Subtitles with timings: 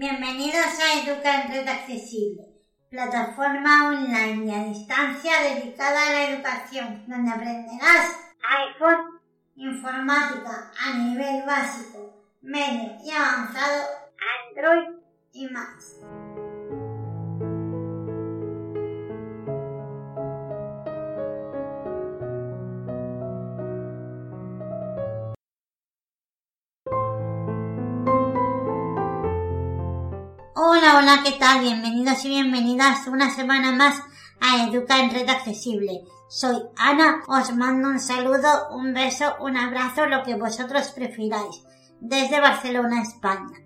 [0.00, 2.42] Bienvenidos a Educa en Red Accesible,
[2.88, 9.20] plataforma online y a distancia dedicada a la educación, donde aprenderás iPhone,
[9.56, 13.88] informática a nivel básico, medio y avanzado,
[14.48, 15.00] Android
[15.34, 15.96] y más.
[30.62, 31.62] Hola, hola, ¿qué tal?
[31.62, 33.98] Bienvenidos y bienvenidas una semana más
[34.42, 36.02] a Educa en Red Accesible.
[36.28, 41.62] Soy Ana, os mando un saludo, un beso, un abrazo, lo que vosotros prefiráis,
[42.00, 43.56] desde Barcelona, España.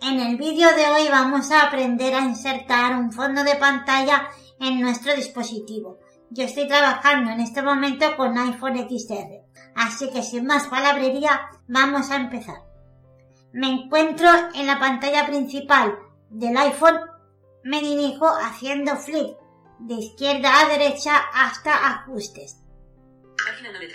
[0.00, 4.80] En el vídeo de hoy vamos a aprender a insertar un fondo de pantalla en
[4.80, 5.98] nuestro dispositivo.
[6.30, 9.44] Yo estoy trabajando en este momento con iPhone XR,
[9.76, 12.73] así que sin más palabrería, vamos a empezar.
[13.54, 15.96] Me encuentro en la pantalla principal
[16.28, 16.98] del iPhone,
[17.62, 19.36] me dirijo haciendo flick
[19.78, 22.56] de izquierda a derecha hasta ajustes.
[23.46, 23.94] Página 9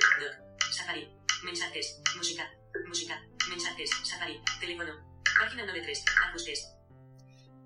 [0.72, 1.14] Safari.
[1.44, 2.02] Mensajes.
[2.16, 2.50] Música.
[2.88, 3.22] Música.
[3.50, 3.90] Mensajes.
[4.02, 4.42] Safari.
[4.62, 4.94] Teléfono.
[5.42, 6.06] Página 93.
[6.30, 6.74] Ajustes.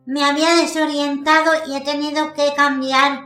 [0.08, 3.22] Me había desorientado y he tenido que cambiar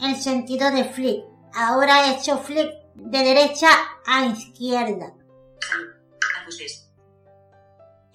[0.00, 1.24] el sentido de flick.
[1.52, 3.68] Ahora he hecho flick de derecha
[4.06, 5.12] a izquierda.
[5.60, 5.90] Salud.
[6.40, 6.87] Ajustes.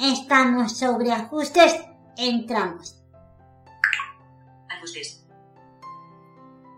[0.04, 1.74] Estamos sobre ajustes,
[2.18, 3.02] entramos.
[4.68, 5.26] Ajustes.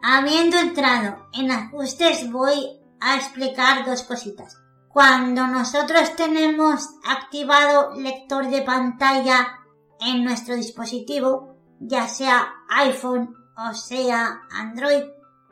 [0.03, 4.59] Habiendo entrado en ajustes voy a explicar dos cositas.
[4.89, 9.57] Cuando nosotros tenemos activado lector de pantalla
[9.99, 15.03] en nuestro dispositivo, ya sea iPhone o sea Android,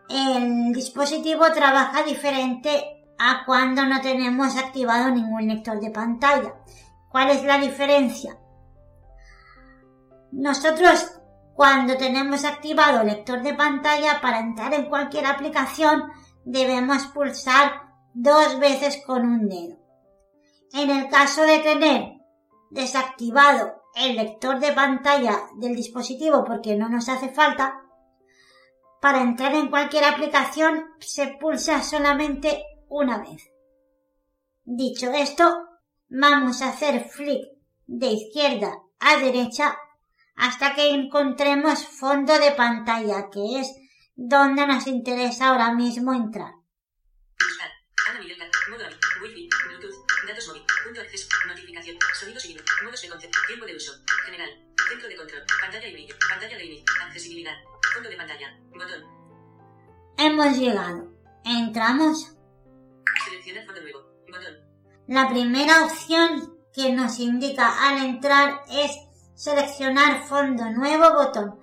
[0.09, 6.53] el dispositivo trabaja diferente a cuando no tenemos activado ningún lector de pantalla.
[7.13, 8.39] ¿Cuál es la diferencia?
[10.31, 11.11] Nosotros
[11.53, 16.11] cuando tenemos activado el lector de pantalla para entrar en cualquier aplicación
[16.43, 17.83] debemos pulsar
[18.15, 19.77] dos veces con un dedo.
[20.73, 22.13] En el caso de tener
[22.71, 27.79] desactivado el lector de pantalla del dispositivo porque no nos hace falta,
[28.99, 33.51] para entrar en cualquier aplicación se pulsa solamente una vez.
[34.63, 35.72] Dicho esto,
[36.13, 37.41] vamos a hacer flick
[37.87, 39.75] de izquierda a derecha
[40.35, 43.67] hasta que encontremos fondo de pantalla, que es
[44.15, 46.53] donde nos interesa ahora mismo entrar.
[60.17, 61.11] Hemos llegado.
[61.43, 62.35] Entramos.
[63.25, 63.99] Seleccionar fondo nuevo.
[64.29, 64.72] Botón.
[65.07, 68.91] La primera opción que nos indica al entrar es
[69.35, 71.59] seleccionar fondo nuevo botón.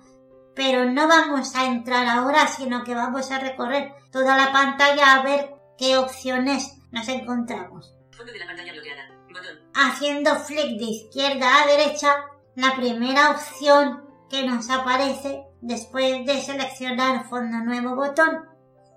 [0.55, 5.23] Pero no vamos a entrar ahora, sino que vamos a recorrer toda la pantalla a
[5.23, 7.95] ver qué opciones nos encontramos.
[8.15, 9.09] Fondo de la pantalla bloqueada.
[9.29, 9.71] Botón.
[9.73, 12.15] Haciendo flick de izquierda a derecha,
[12.55, 18.45] la primera opción que nos aparece después de seleccionar fondo nuevo botón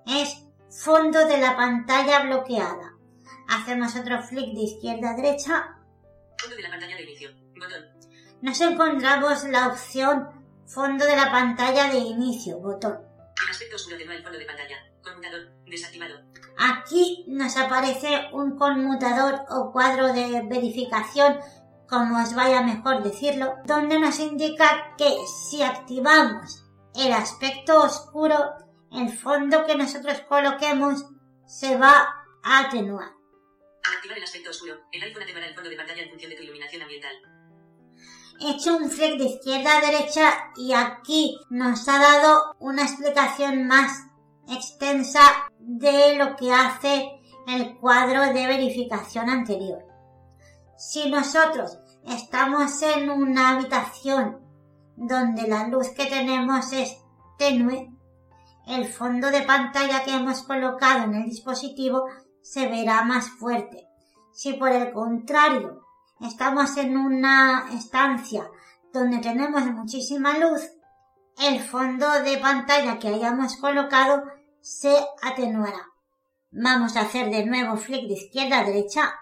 [0.07, 2.94] es fondo de la pantalla bloqueada.
[3.49, 5.77] Hacemos otro flick de izquierda a derecha.
[6.39, 7.31] Fondo de la pantalla de inicio.
[7.59, 7.85] Botón.
[8.43, 12.99] Nos encontramos la opción fondo de la pantalla de inicio, botón.
[13.43, 14.77] En aspecto oscuro atenúa el fondo de pantalla.
[15.03, 15.49] Conmutador.
[15.67, 16.15] Desactivado.
[16.59, 21.39] Aquí nos aparece un conmutador o cuadro de verificación,
[21.89, 28.55] como os vaya mejor decirlo, donde nos indica que si activamos el aspecto oscuro,
[28.93, 31.05] el fondo que nosotros coloquemos
[31.47, 32.07] se va
[32.43, 33.11] a atenuar.
[33.85, 36.43] Activar el aspecto oscuro, el iPhone atenuará el fondo de pantalla en función de tu
[36.43, 37.13] iluminación ambiental.
[38.41, 43.67] He hecho un flick de izquierda a derecha y aquí nos ha dado una explicación
[43.67, 44.07] más
[44.49, 45.21] extensa
[45.59, 47.11] de lo que hace
[47.47, 49.85] el cuadro de verificación anterior.
[50.77, 54.41] Si nosotros estamos en una habitación
[54.97, 56.97] donde la luz que tenemos es
[57.39, 57.91] tenue,
[58.67, 62.07] el fondo de pantalla que hemos colocado en el dispositivo
[62.45, 63.89] se verá más fuerte.
[64.33, 65.83] Si por el contrario
[66.21, 68.49] estamos en una estancia
[68.93, 70.61] donde tenemos muchísima luz,
[71.39, 74.25] el fondo de pantalla que hayamos colocado
[74.61, 75.89] se atenuará.
[76.51, 79.15] Vamos a hacer de nuevo flick de izquierda a derecha.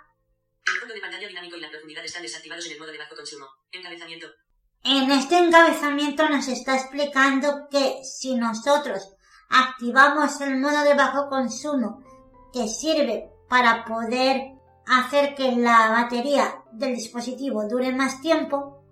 [0.67, 3.15] El fondo de pantalla dinámico y la profundidad están desactivados en el modo de bajo
[3.15, 3.47] consumo.
[3.71, 4.27] Encabezamiento.
[4.83, 9.15] En este encabezamiento nos está explicando que si nosotros
[9.49, 12.03] activamos el modo de bajo consumo
[12.53, 14.53] que sirve para poder
[14.87, 18.83] hacer que la batería del dispositivo dure más tiempo,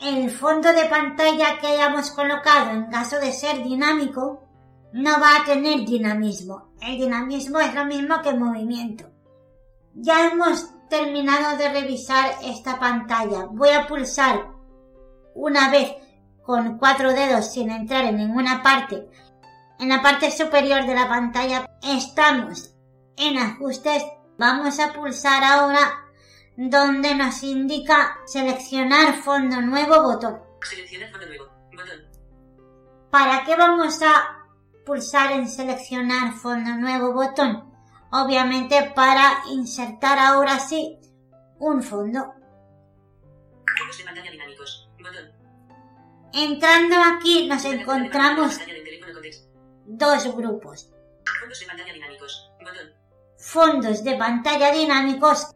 [0.00, 4.42] el fondo de pantalla que hayamos colocado en caso de ser dinámico
[4.92, 6.72] no va a tener dinamismo.
[6.80, 9.10] El dinamismo es lo mismo que movimiento.
[9.94, 13.46] Ya hemos terminado de revisar esta pantalla.
[13.50, 14.48] Voy a pulsar
[15.34, 15.94] una vez
[16.42, 19.08] con cuatro dedos sin entrar en ninguna parte.
[19.78, 22.71] En la parte superior de la pantalla estamos
[23.28, 24.04] en ajustes.
[24.38, 26.02] Vamos a pulsar ahora
[26.56, 30.40] donde nos indica seleccionar fondo nuevo botón.
[30.62, 31.46] Seleccionar fondo nuevo.
[31.72, 32.12] Botón.
[33.10, 34.46] ¿Para qué vamos a
[34.84, 37.72] pulsar en seleccionar fondo nuevo botón?
[38.10, 40.98] Obviamente para insertar ahora sí
[41.58, 42.34] un fondo.
[43.78, 44.90] Fondos de pantalla dinámicos.
[44.98, 45.32] Botón.
[46.34, 48.58] Entrando aquí nos encontramos
[49.86, 50.90] dos grupos.
[51.40, 52.51] Fondos de pantalla dinámicos.
[53.52, 55.48] Fondos de pantalla dinámicos.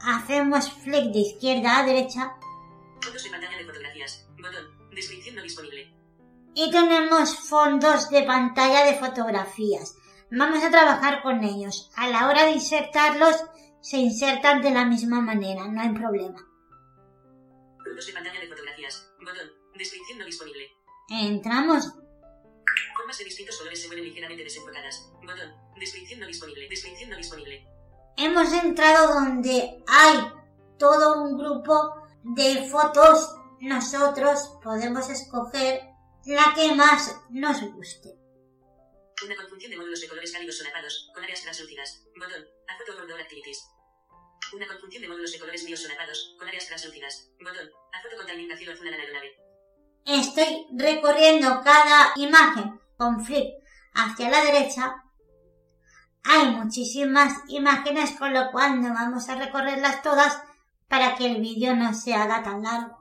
[0.00, 2.36] Hacemos flick de izquierda a derecha
[3.00, 4.28] Fondos de pantalla de fotografías.
[4.36, 4.90] Botón.
[4.90, 5.94] Descripción no disponible.
[6.54, 9.96] y tenemos fondos de pantalla de fotografías.
[10.30, 11.90] Vamos a trabajar con ellos.
[11.96, 13.36] A la hora de insertarlos,
[13.80, 16.46] se insertan de la misma manera, no hay problema.
[17.82, 19.10] Fondos de pantalla de fotografías.
[19.20, 19.52] Botón.
[19.74, 20.70] Descripción no disponible.
[21.08, 21.94] Entramos.
[23.06, 25.12] Formas de distintos colores se mueven ligeramente desenfocadas.
[25.22, 25.54] Botón.
[25.78, 26.68] Descripción no disponible.
[26.68, 27.64] Descripción no disponible.
[28.16, 30.16] Hemos entrado donde hay
[30.76, 33.36] todo un grupo de fotos.
[33.60, 35.82] Nosotros podemos escoger
[36.24, 38.08] la que más nos guste.
[39.24, 42.02] Una conjunción de módulos de colores cálidos solapados, con áreas translúcidas.
[42.18, 42.44] Botón.
[42.66, 43.68] A photo outdoor activities.
[44.52, 47.30] Una conjunción de módulos de colores vivos solapados, con áreas translúcidas.
[47.38, 47.70] Botón.
[47.92, 49.36] A foto con azul azul aeronave.
[50.06, 53.54] Estoy recorriendo cada imagen con flick
[53.94, 55.02] hacia la derecha.
[56.24, 60.42] Hay muchísimas imágenes, con lo cual no vamos a recorrerlas todas
[60.88, 62.98] para que el vídeo no se haga tan largo.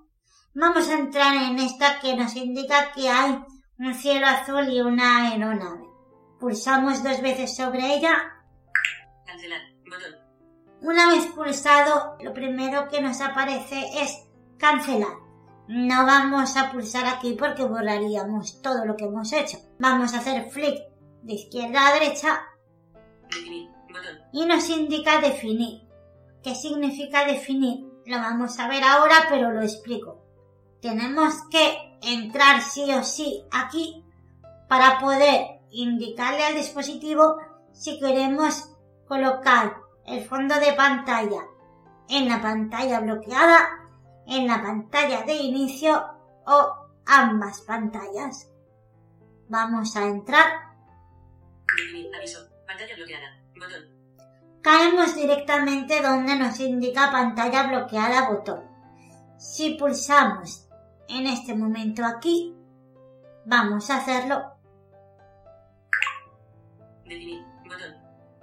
[0.53, 3.43] Vamos a entrar en esta que nos indica que hay
[3.77, 5.85] un cielo azul y una aeronave.
[6.39, 8.15] Pulsamos dos veces sobre ella.
[9.25, 9.61] Cancelar.
[9.89, 10.25] Botón.
[10.81, 14.27] Una vez pulsado, lo primero que nos aparece es
[14.57, 15.24] cancelar.
[15.67, 19.57] No vamos a pulsar aquí porque borraríamos todo lo que hemos hecho.
[19.79, 20.79] Vamos a hacer flick
[21.23, 22.41] de izquierda a derecha
[24.31, 25.81] y nos indica definir.
[26.43, 27.87] ¿Qué significa definir?
[28.05, 30.21] Lo vamos a ver ahora, pero lo explico.
[30.81, 34.05] Tenemos que entrar sí o sí aquí
[34.67, 37.37] para poder indicarle al dispositivo
[37.73, 38.69] si queremos
[39.07, 41.41] colocar el fondo de pantalla
[42.07, 43.67] en la pantalla bloqueada,
[44.27, 46.03] en la pantalla de inicio
[46.45, 46.75] o
[47.05, 48.49] ambas pantallas.
[49.47, 50.45] Vamos a entrar.
[52.17, 52.49] Aviso.
[52.65, 53.41] Pantalla bloqueada.
[53.55, 53.95] Botón.
[54.61, 58.63] caemos directamente donde nos indica pantalla bloqueada botón.
[59.37, 60.67] Si pulsamos
[61.07, 62.55] en este momento aquí,
[63.45, 64.51] vamos a hacerlo.
[67.03, 67.43] Definir.
[67.65, 67.95] Botón.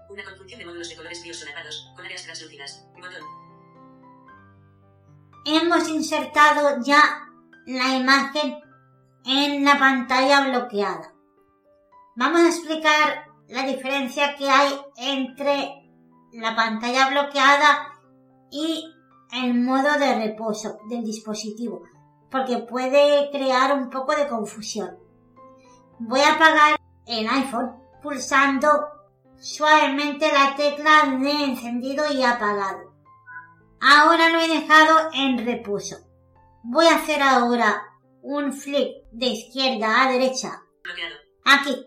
[0.09, 2.87] Una conjunción de módulos de colores vivos solapados, con áreas translúcidas.
[2.95, 3.42] Botón.
[5.45, 7.27] Hemos insertado ya
[7.67, 8.61] la imagen
[9.25, 11.13] en la pantalla bloqueada.
[12.15, 15.91] Vamos a explicar la diferencia que hay entre
[16.33, 17.93] la pantalla bloqueada
[18.53, 18.85] y
[19.33, 21.83] el modo de reposo del dispositivo,
[22.31, 24.97] porque puede crear un poco de confusión.
[25.99, 28.69] Voy a apagar el iPhone pulsando
[29.41, 32.92] suavemente la tecla de encendido y apagado.
[33.85, 35.97] Ahora lo he dejado en reposo.
[36.63, 37.83] Voy a hacer ahora
[38.23, 41.17] un flick de izquierda a derecha Bloqueado.
[41.45, 41.87] aquí.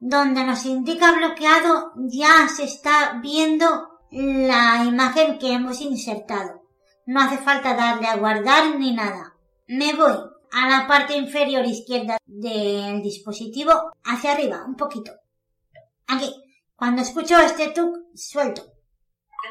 [0.00, 6.62] Donde nos indica bloqueado ya se está viendo la imagen que hemos insertado.
[7.04, 9.36] No hace falta darle a guardar ni nada.
[9.68, 10.16] Me voy
[10.50, 15.12] a la parte inferior izquierda del dispositivo hacia arriba, un poquito.
[16.06, 16.34] Aquí.
[16.74, 18.62] Cuando escucho este tuk, suelto.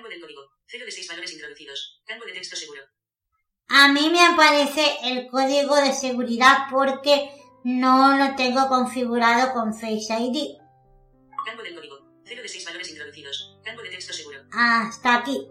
[0.10, 0.50] Del código.
[0.72, 2.01] 0 de 6 valores introducidos.
[2.06, 2.82] Campo de texto seguro.
[3.68, 7.30] A mí me aparece el código de seguridad porque
[7.66, 10.58] no lo tengo configurado con Face ID.
[11.46, 11.98] Campo del código.
[12.24, 13.60] 0 de 6 valores introducidos.
[13.66, 14.40] Campo de texto seguro.
[14.54, 15.46] Hasta aquí.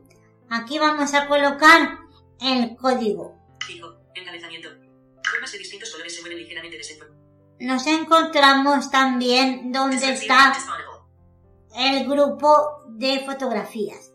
[0.48, 1.98] Aquí vamos a colocar
[2.40, 3.38] el código.
[3.66, 3.94] Fijo.
[4.14, 4.70] Encabezamiento.
[5.30, 7.20] Formas de distintos colores se mueven ligeramente desenfocadas.
[7.60, 10.56] Nos encontramos también donde está
[11.76, 14.09] el grupo de fotografías.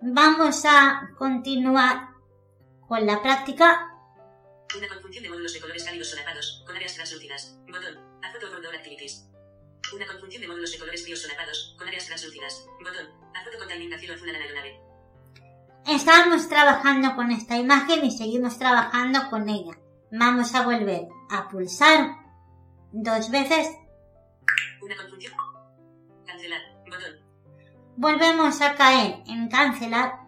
[0.00, 2.10] Vamos a continuar
[2.86, 3.92] con la práctica.
[4.76, 7.58] Una conjunción de módulos de colores cálidos solapados, con áreas translúcidas.
[7.66, 7.98] Botón.
[8.22, 9.26] A photo outdoor activities.
[9.92, 12.68] Una conjunción de módulos de colores fríos solapados, con áreas translúcidas.
[12.78, 13.08] Botón.
[13.34, 14.80] A foto con timing azul azul a la aeronave.
[15.86, 19.76] Estábamos trabajando con esta imagen y seguimos trabajando con ella.
[20.12, 22.10] Vamos a volver a pulsar
[22.92, 23.76] dos veces.
[24.80, 25.47] Una conjunción.
[28.00, 30.20] Volvemos a caer en cancelar.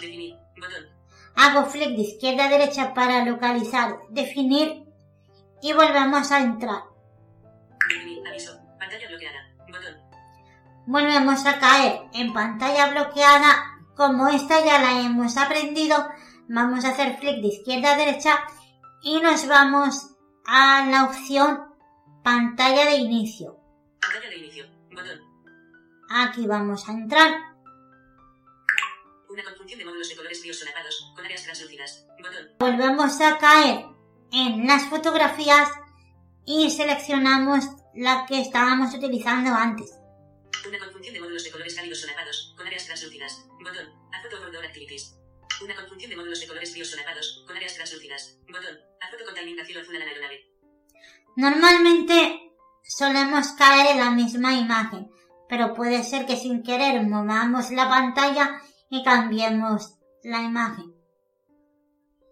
[0.00, 0.36] Definir.
[0.60, 0.84] Botón.
[1.34, 4.84] Hago flick de izquierda a derecha para localizar, definir
[5.60, 6.84] y volvemos a entrar.
[7.88, 8.28] Definir.
[8.28, 8.52] Aviso.
[8.78, 9.40] Pantalla bloqueada.
[9.66, 9.96] Botón.
[10.86, 13.56] Volvemos a caer en pantalla bloqueada.
[13.96, 16.08] Como esta ya la hemos aprendido,
[16.48, 18.38] vamos a hacer flick de izquierda a derecha
[19.02, 20.14] y nos vamos
[20.46, 21.74] a la opción
[22.22, 23.58] pantalla de inicio.
[24.00, 24.66] Pantalla de inicio.
[24.92, 25.35] Botón.
[26.08, 27.34] Aquí vamos a entrar.
[29.28, 32.06] Una conjunción de módulos de colores fríos solapados con áreas translúcidas.
[32.22, 32.48] Botón.
[32.58, 33.86] Volvemos a caer
[34.32, 35.68] en las fotografías
[36.44, 39.92] y seleccionamos la que estábamos utilizando antes.
[40.66, 43.44] Una conjunción de módulos de colores cálidos solapados con áreas translúcidas.
[43.58, 43.86] Botón.
[44.12, 45.16] A foto outdoor activities.
[45.62, 48.38] Una conjunción de módulos de colores fríos solapados con áreas translúcidas.
[48.46, 48.78] Botón.
[49.00, 50.56] A foto con timing cielo azul a la aeronave.
[51.36, 55.10] Normalmente solemos caer en la misma imagen,
[55.48, 58.60] pero puede ser que sin querer movamos la pantalla
[58.90, 60.94] y cambiemos la imagen.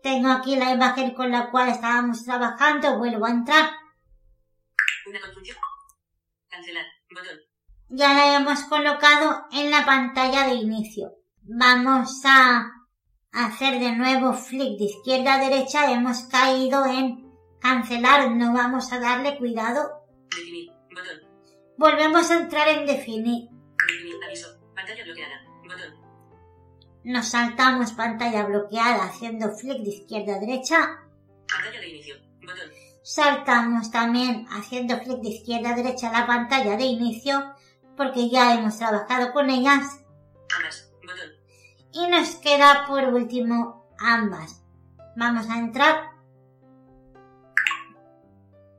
[0.02, 3.70] Tengo aquí la imagen con la cual estábamos trabajando, vuelvo a entrar.
[5.06, 5.20] Una.
[6.50, 6.84] Cancelar.
[7.10, 7.38] Botón.
[7.88, 11.12] Ya la hemos colocado en la pantalla de inicio.
[11.42, 12.70] Vamos a
[13.32, 15.90] hacer de nuevo flick de izquierda a derecha.
[15.92, 20.03] Hemos caído en cancelar, no vamos a darle cuidado.
[21.76, 23.48] Volvemos a entrar en definir.
[24.26, 24.48] Aviso.
[24.74, 25.44] Pantalla bloqueada.
[25.62, 26.04] Botón.
[27.04, 30.76] Nos saltamos pantalla bloqueada haciendo flick de izquierda a derecha.
[31.48, 32.16] Pantalla de inicio.
[32.40, 32.70] Botón.
[33.02, 37.54] Saltamos también haciendo flick de izquierda a derecha la pantalla de inicio
[37.96, 40.00] porque ya hemos trabajado con ellas.
[40.56, 40.92] Ambas.
[41.02, 41.32] Botón.
[41.92, 44.62] Y nos queda por último ambas.
[45.16, 46.14] Vamos a entrar.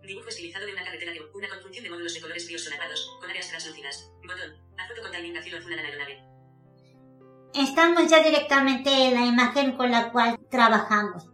[0.02, 3.30] Dibujo estilizado de una carretera de una conjunción de módulos de colores fríos solapados con
[3.30, 4.12] áreas translúcidas.
[4.22, 4.52] Botón.
[4.78, 6.24] A foto con timing cielo azul a la aeronave.
[7.54, 11.30] Estamos ya directamente en la imagen con la cual trabajamos.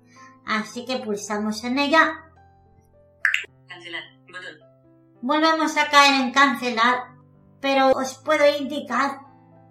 [0.46, 2.32] Así que pulsamos en ella.
[3.68, 4.04] Cancelar.
[4.32, 4.60] Botón.
[5.22, 7.12] Volvemos a caer en cancelar.
[7.60, 9.20] Pero os puedo indicar